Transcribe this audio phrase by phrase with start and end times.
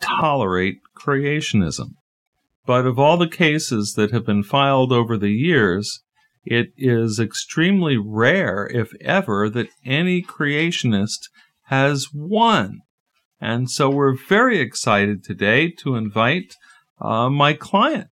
[0.00, 1.90] tolerate creationism.
[2.66, 6.02] But of all the cases that have been filed over the years,
[6.44, 11.28] it is extremely rare, if ever, that any creationist
[11.64, 12.80] has won.
[13.40, 16.54] And so we're very excited today to invite
[17.00, 18.10] uh, my client,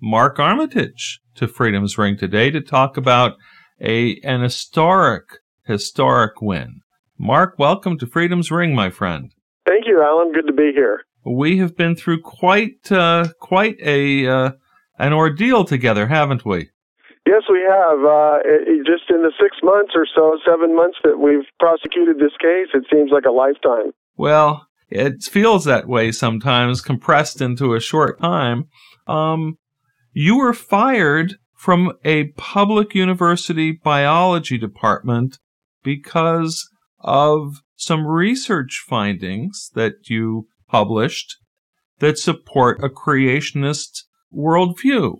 [0.00, 3.34] Mark Armitage, to Freedom's Ring today to talk about
[3.80, 5.24] a an historic,
[5.64, 6.80] historic win.
[7.18, 9.32] Mark, welcome to Freedom's Ring, my friend.
[9.66, 10.32] Thank you, Alan.
[10.32, 14.50] Good to be here we have been through quite uh, quite a uh,
[14.98, 16.70] an ordeal together, haven't we?
[17.26, 17.98] Yes, we have.
[17.98, 22.36] Uh, it, just in the six months or so, seven months that we've prosecuted this
[22.40, 23.92] case, it seems like a lifetime.
[24.16, 28.68] Well, it feels that way sometimes, compressed into a short time.
[29.06, 29.58] Um,
[30.12, 35.38] you were fired from a public university biology department
[35.82, 36.68] because
[37.00, 41.36] of some research findings that you published
[41.98, 45.16] that support a creationist worldview.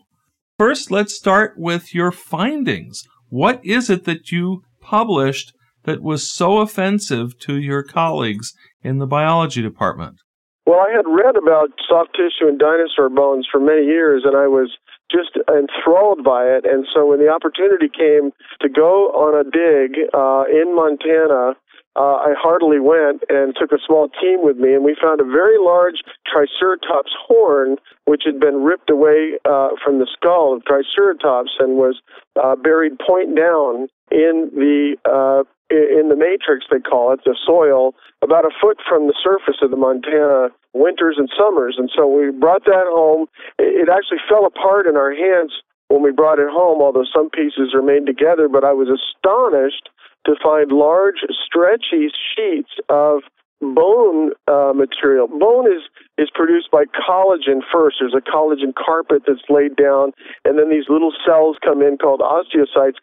[0.59, 3.05] First, let's start with your findings.
[3.29, 5.53] What is it that you published
[5.85, 10.21] that was so offensive to your colleagues in the biology department?
[10.67, 14.49] Well, I had read about soft tissue and dinosaur bones for many years, and I
[14.49, 14.77] was
[15.11, 16.65] just enthralled by it.
[16.69, 21.57] And so when the opportunity came to go on a dig uh, in Montana
[21.99, 25.25] uh, I heartily went and took a small team with me, and we found a
[25.25, 25.99] very large
[26.31, 32.01] Triceratops horn, which had been ripped away uh, from the skull of Triceratops and was
[32.39, 37.93] uh, buried point down in the uh, in the matrix, they call it, the soil,
[38.23, 41.77] about a foot from the surface of the Montana winters and summers.
[41.77, 43.27] And so we brought that home.
[43.59, 45.53] It actually fell apart in our hands
[45.89, 48.49] when we brought it home, although some pieces are made together.
[48.49, 49.91] But I was astonished
[50.29, 53.25] to find large, stretchy sheets of
[53.61, 55.27] bone uh, material.
[55.27, 55.83] Bone is
[56.17, 57.97] is produced by collagen first.
[57.99, 60.13] There's a collagen carpet that's laid down,
[60.45, 63.01] and then these little cells come in called osteocytes,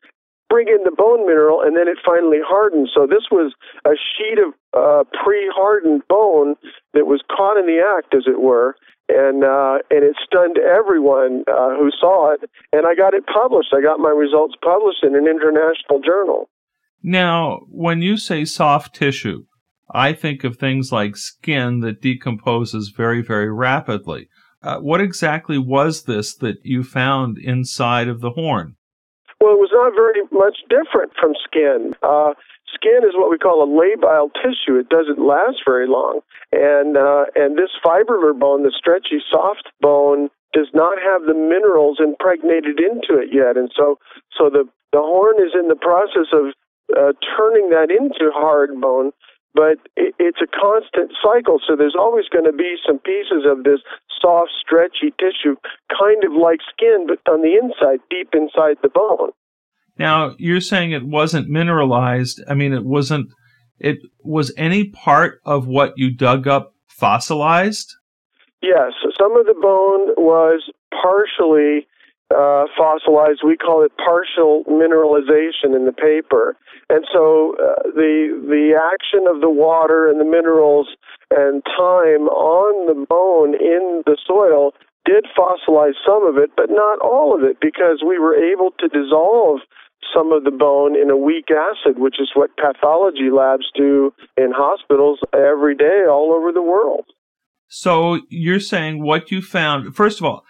[0.49, 2.91] bring in the bone mineral, and then it finally hardens.
[2.93, 3.53] So this was
[3.85, 6.55] a sheet of uh, pre-hardened bone
[6.93, 8.75] that was caught in the act, as it were.
[9.07, 13.69] And uh, and it stunned everyone uh, who saw it, and I got it published.
[13.71, 16.49] I got my results published in an international journal.
[17.03, 19.45] Now, when you say soft tissue,
[19.94, 24.29] I think of things like skin that decomposes very, very rapidly.
[24.63, 28.75] Uh, what exactly was this that you found inside of the horn?
[29.39, 31.94] Well, it was not very much different from skin.
[32.01, 32.34] Uh,
[32.73, 34.79] skin is what we call a labile tissue.
[34.79, 40.29] It doesn't last very long, and uh, and this fibrillar bone, the stretchy, soft bone,
[40.53, 44.00] does not have the minerals impregnated into it yet, and so
[44.38, 46.55] so the the horn is in the process of
[46.94, 49.12] uh, turning that into hard bone,
[49.53, 51.59] but it, it's a constant cycle.
[51.66, 53.79] So there's always going to be some pieces of this
[54.22, 55.56] soft, stretchy tissue,
[55.90, 59.31] kind of like skin, but on the inside, deep inside the bone.
[59.97, 62.44] Now, you're saying it wasn't mineralized.
[62.50, 63.29] I mean, it wasn't,
[63.79, 67.96] it was any part of what you dug up fossilized?
[68.62, 68.94] Yes.
[69.19, 71.88] Some of the bone was partially
[72.33, 73.41] uh, fossilized.
[73.45, 76.57] We call it partial mineralization in the paper.
[76.89, 80.87] And so uh, the the action of the water and the minerals
[81.31, 84.73] and time on the bone in the soil
[85.05, 88.87] did fossilize some of it, but not all of it, because we were able to
[88.87, 89.59] dissolve
[90.13, 94.51] some of the bone in a weak acid, which is what pathology labs do in
[94.51, 97.05] hospitals every day all over the world.
[97.67, 100.43] So you're saying what you found, first of all,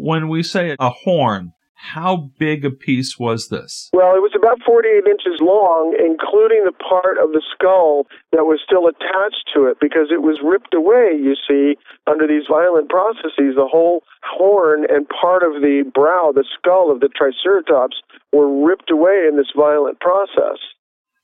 [0.00, 3.88] when we say a horn, how big a piece was this?
[3.92, 8.60] Well, it was about 48 inches long, including the part of the skull that was
[8.64, 13.56] still attached to it because it was ripped away, you see, under these violent processes.
[13.56, 17.96] The whole horn and part of the brow, the skull of the Triceratops,
[18.32, 20.60] were ripped away in this violent process.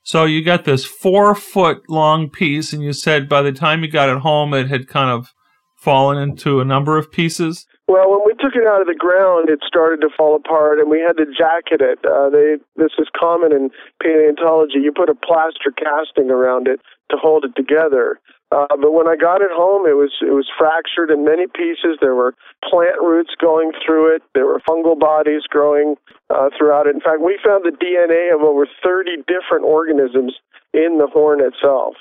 [0.03, 3.91] So you got this four foot long piece, and you said by the time you
[3.91, 5.35] got it home, it had kind of
[5.77, 7.67] fallen into a number of pieces?
[7.89, 10.91] Well, when we took it out of the ground, it started to fall apart, and
[10.91, 12.03] we had to jacket it.
[12.03, 13.71] Uh, they this is common in
[14.03, 14.83] paleontology.
[14.83, 16.81] You put a plaster casting around it
[17.11, 18.19] to hold it together.
[18.51, 21.99] Uh, but when I got it home, it was it was fractured in many pieces.
[22.01, 22.35] There were
[22.69, 24.23] plant roots going through it.
[24.35, 25.95] There were fungal bodies growing
[26.31, 26.95] uh, throughout it.
[26.95, 30.35] In fact, we found the DNA of over 30 different organisms
[30.75, 31.95] in the horn itself.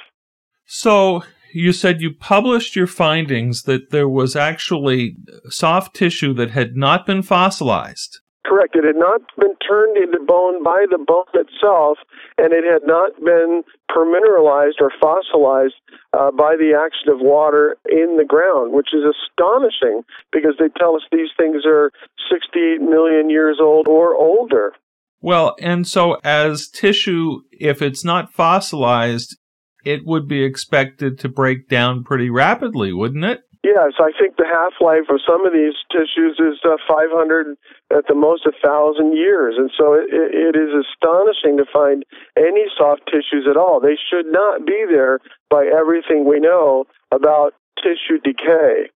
[0.65, 1.23] So
[1.55, 5.15] you said you published your findings that there was actually
[5.49, 8.19] soft tissue that had not been fossilized.
[8.45, 8.75] Correct.
[8.75, 11.97] It had not been turned into bone by the bone itself,
[12.37, 15.75] and it had not been permineralized or fossilized
[16.11, 20.03] uh, by the action of water in the ground, which is astonishing
[20.33, 21.89] because they tell us these things are
[22.29, 24.73] 68 million years old or older.
[25.21, 29.37] Well, and so as tissue, if it's not fossilized,
[29.85, 33.41] it would be expected to break down pretty rapidly, wouldn't it?
[33.65, 37.57] Yes, I think the half life of some of these tissues is uh, 500,
[37.97, 39.55] at the most, a 1,000 years.
[39.57, 42.05] And so it, it is astonishing to find
[42.37, 43.79] any soft tissues at all.
[43.79, 48.91] They should not be there by everything we know about tissue decay.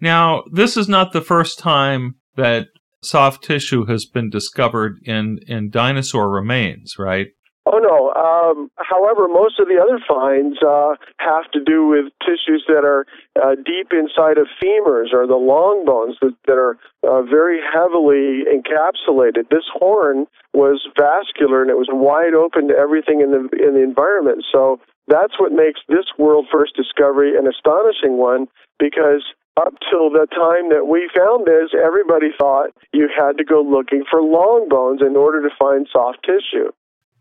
[0.00, 2.68] Now, this is not the first time that
[3.02, 7.28] soft tissue has been discovered in, in dinosaur remains, right?
[7.66, 8.14] Oh no.
[8.14, 13.06] Um, however, most of the other finds uh, have to do with tissues that are
[13.34, 18.46] uh, deep inside of femurs or the long bones that, that are uh, very heavily
[18.46, 19.50] encapsulated.
[19.50, 23.82] This horn was vascular and it was wide open to everything in the in the
[23.82, 24.46] environment.
[24.52, 24.78] So
[25.08, 28.46] that's what makes this world first discovery an astonishing one
[28.78, 29.26] because
[29.56, 34.04] up till the time that we found this, everybody thought you had to go looking
[34.08, 36.70] for long bones in order to find soft tissue.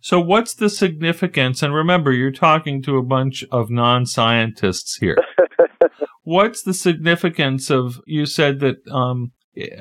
[0.06, 1.64] So, what's the significance?
[1.64, 5.18] And remember, you're talking to a bunch of non scientists here.
[6.24, 9.32] what's the significance of, you said that, um,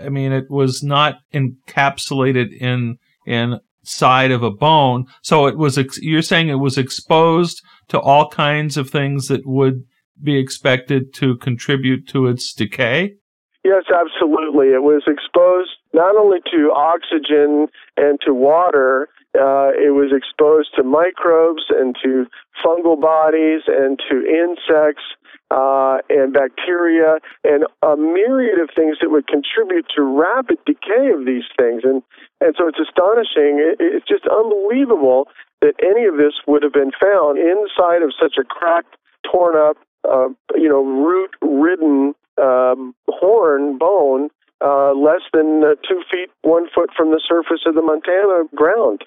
[0.02, 5.04] I mean, it was not encapsulated in, inside of a bone.
[5.20, 9.42] So it was, ex- you're saying it was exposed to all kinds of things that
[9.44, 9.84] would
[10.22, 13.16] be expected to contribute to its decay?
[13.62, 14.68] Yes, absolutely.
[14.68, 17.68] It was exposed not only to oxygen
[17.98, 22.26] and to water, uh, it was exposed to microbes and to
[22.64, 25.02] fungal bodies and to insects
[25.50, 31.26] uh, and bacteria and a myriad of things that would contribute to rapid decay of
[31.26, 31.82] these things.
[31.84, 32.02] And,
[32.40, 33.58] and so it's astonishing.
[33.58, 35.28] It, it's just unbelievable
[35.60, 38.96] that any of this would have been found inside of such a cracked,
[39.30, 39.76] torn up,
[40.08, 44.28] uh, you know, root ridden um, horn bone
[44.60, 49.04] uh, less than uh, two feet, one foot from the surface of the Montana ground.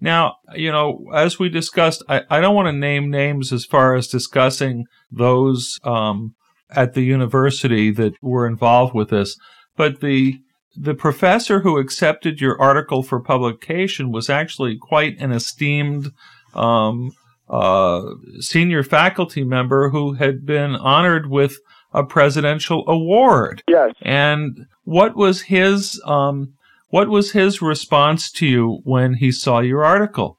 [0.00, 3.94] Now, you know, as we discussed, I, I don't want to name names as far
[3.94, 6.34] as discussing those um,
[6.70, 9.36] at the university that were involved with this,
[9.76, 10.40] but the
[10.80, 16.12] the professor who accepted your article for publication was actually quite an esteemed
[16.54, 17.10] um,
[17.48, 18.02] uh,
[18.38, 21.56] senior faculty member who had been honored with
[21.92, 23.62] a presidential award.
[23.68, 23.92] Yes.
[24.02, 26.54] And what was his um,
[26.88, 30.38] what was his response to you when he saw your article?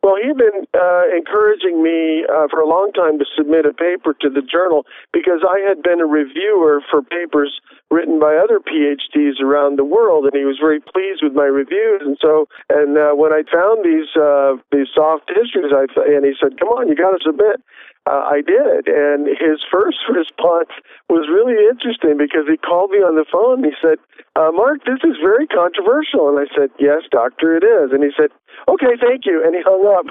[0.00, 4.14] Well, he'd been uh, encouraging me uh, for a long time to submit a paper
[4.22, 7.50] to the journal because I had been a reviewer for papers
[7.90, 12.02] written by other PhDs around the world, and he was very pleased with my reviews.
[12.06, 16.22] And so, and uh, when I found these uh, these soft tissues, I th- and
[16.22, 17.58] he said, "Come on, you got to submit."
[18.08, 20.72] Uh, I did, and his first response
[21.12, 23.60] was really interesting because he called me on the phone.
[23.60, 24.00] And he said,
[24.32, 28.10] uh, "Mark, this is very controversial," and I said, "Yes, doctor, it is." And he
[28.16, 28.32] said,
[28.66, 29.42] okay, thank you.
[29.44, 30.06] And he hung up.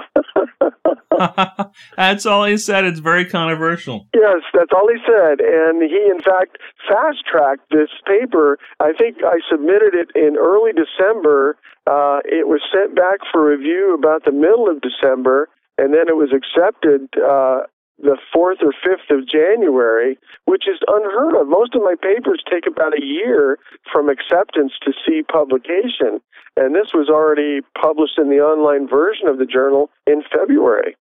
[1.96, 2.84] that's all he said.
[2.84, 4.06] It's very controversial.
[4.14, 5.40] Yes, that's all he said.
[5.40, 6.58] And he, in fact,
[6.88, 8.58] fast tracked this paper.
[8.80, 11.56] I think I submitted it in early December.
[11.86, 16.16] Uh, it was sent back for review about the middle of December, and then it
[16.16, 17.62] was accepted uh,
[17.98, 21.48] the 4th or 5th of January, which is unheard of.
[21.48, 23.58] Most of my papers take about a year
[23.92, 26.20] from acceptance to see publication,
[26.56, 30.96] and this was already published in the online version of the journal in February.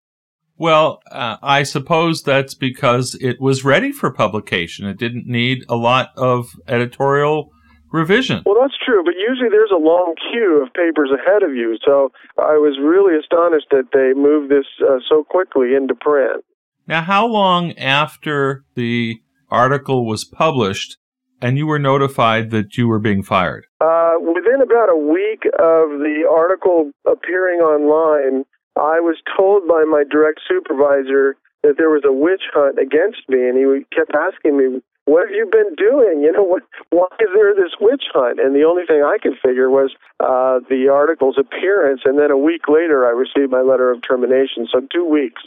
[0.58, 4.86] Well, uh, I suppose that's because it was ready for publication.
[4.86, 7.50] It didn't need a lot of editorial
[7.90, 8.42] revision.
[8.46, 11.78] Well, that's true, but usually there's a long queue of papers ahead of you.
[11.84, 16.44] So I was really astonished that they moved this uh, so quickly into print.
[16.86, 19.20] Now, how long after the
[19.50, 20.96] article was published
[21.40, 23.66] and you were notified that you were being fired?
[23.80, 28.44] Uh, within about a week of the article appearing online,
[28.76, 33.46] I was told by my direct supervisor that there was a witch hunt against me,
[33.48, 36.22] and he kept asking me, "What have you been doing?
[36.22, 36.62] You know, what?
[36.90, 40.60] Why is there this witch hunt?" And the only thing I could figure was uh,
[40.68, 44.66] the article's appearance, and then a week later, I received my letter of termination.
[44.72, 45.42] So two weeks.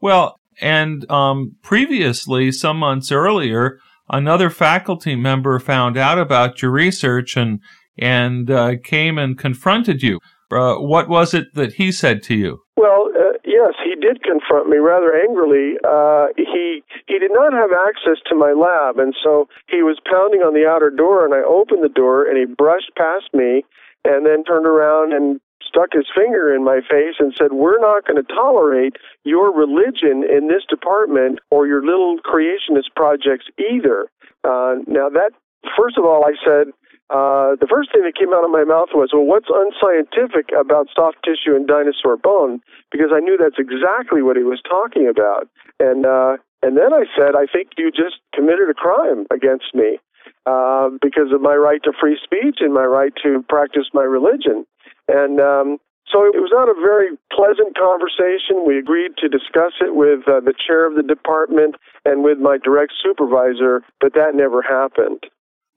[0.00, 7.36] Well, And um, previously, some months earlier, another faculty member found out about your research
[7.36, 7.60] and
[7.98, 10.20] and uh, came and confronted you.
[10.50, 12.60] Uh, what was it that he said to you?
[12.76, 15.74] Well, uh, yes, he did confront me rather angrily.
[15.82, 20.40] Uh, he he did not have access to my lab, and so he was pounding
[20.40, 23.64] on the outer door, and I opened the door, and he brushed past me,
[24.04, 28.06] and then turned around and stuck his finger in my face and said, We're not
[28.06, 34.08] going to tolerate your religion in this department or your little creationist projects either.
[34.44, 35.30] Uh, now, that,
[35.76, 36.72] first of all, I said,
[37.08, 40.88] uh, the first thing that came out of my mouth was, Well, what's unscientific about
[40.94, 42.60] soft tissue and dinosaur bone?
[42.90, 45.46] Because I knew that's exactly what he was talking about.
[45.78, 49.98] And, uh, and then I said, I think you just committed a crime against me.
[50.46, 54.64] Uh, because of my right to free speech and my right to practice my religion.
[55.08, 55.78] And um,
[56.12, 58.64] so it was not a very pleasant conversation.
[58.66, 62.58] We agreed to discuss it with uh, the chair of the department and with my
[62.62, 65.24] direct supervisor, but that never happened.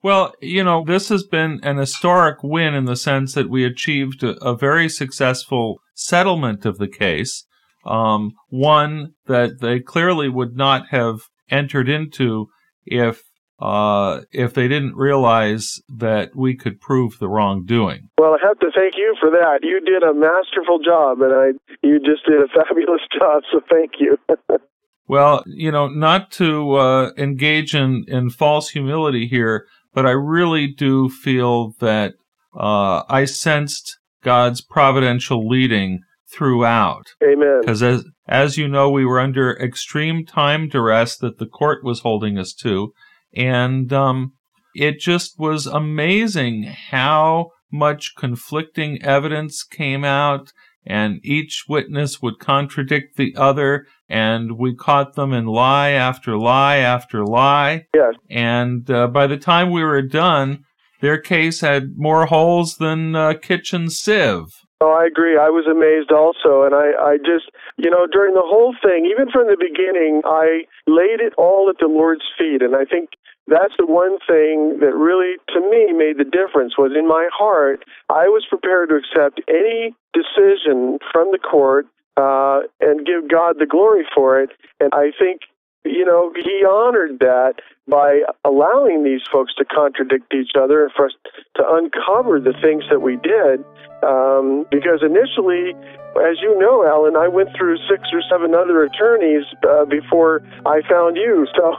[0.01, 4.23] Well, you know, this has been an historic win in the sense that we achieved
[4.23, 7.45] a, a very successful settlement of the case.
[7.85, 12.47] Um, one that they clearly would not have entered into
[12.85, 13.23] if
[13.59, 18.09] uh, if they didn't realize that we could prove the wrongdoing.
[18.17, 19.59] Well, I have to thank you for that.
[19.63, 23.43] You did a masterful job, and I you just did a fabulous job.
[23.51, 24.17] So thank you.
[25.07, 30.67] well, you know, not to uh, engage in in false humility here, but I really
[30.67, 32.13] do feel that
[32.57, 35.99] uh, I sensed God's providential leading
[36.31, 37.07] throughout.
[37.21, 37.59] Amen.
[37.59, 42.01] Because as as you know, we were under extreme time duress that the court was
[42.01, 42.93] holding us to
[43.33, 44.33] and um,
[44.75, 50.51] it just was amazing how much conflicting evidence came out,
[50.85, 56.77] and each witness would contradict the other, and we caught them in lie after lie
[56.77, 57.85] after lie.
[57.93, 58.15] Yes.
[58.29, 60.63] And uh, by the time we were done,
[61.01, 64.47] their case had more holes than a kitchen sieve.
[64.81, 65.35] Oh, I agree.
[65.37, 66.63] I was amazed also.
[66.63, 70.63] And I, I just, you know, during the whole thing, even from the beginning, I
[70.87, 72.61] laid it all at the Lord's feet.
[72.61, 73.11] And I think
[73.47, 77.83] that's the one thing that really, to me, made the difference was in my heart,
[78.07, 83.65] I was prepared to accept any decision from the court uh, and give God the
[83.65, 84.51] glory for it.
[84.79, 85.41] And I think,
[85.83, 87.55] you know, he honored that
[87.89, 91.13] by allowing these folks to contradict each other and for us
[91.55, 93.65] to uncover the things that we did.
[94.01, 95.75] Um, because initially,
[96.23, 100.81] as you know, Alan, I went through six or seven other attorneys uh, before I
[100.89, 101.47] found you.
[101.59, 101.75] So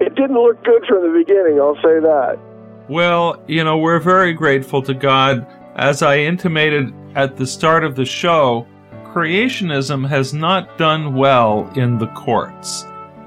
[0.00, 2.38] it didn't look good from the beginning, I'll say that.
[2.88, 5.46] Well, you know, we're very grateful to God.
[5.74, 8.66] As I intimated at the start of the show,
[9.04, 12.84] creationism has not done well in the courts.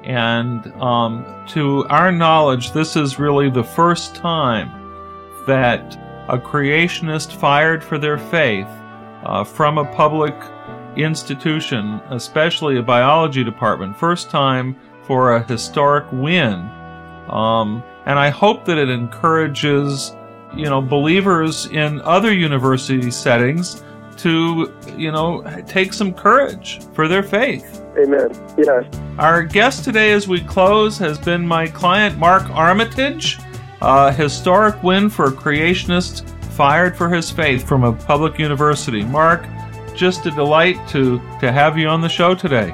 [0.09, 4.71] And um, to our knowledge, this is really the first time
[5.45, 5.95] that
[6.27, 8.67] a creationist fired for their faith
[9.23, 10.33] uh, from a public
[10.95, 16.55] institution, especially a biology department, first time for a historic win.
[17.29, 20.15] Um, and I hope that it encourages,
[20.55, 23.83] you know, believers in other university settings
[24.19, 27.81] to, you know, take some courage for their faith.
[27.97, 28.29] Amen.
[28.57, 28.85] Yes.
[29.17, 33.37] Our guest today, as we close, has been my client Mark Armitage.
[33.81, 39.03] A historic win for a creationist fired for his faith from a public university.
[39.03, 39.45] Mark,
[39.95, 42.73] just a delight to, to have you on the show today.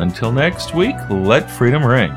[0.00, 2.10] Until next week, let freedom ring.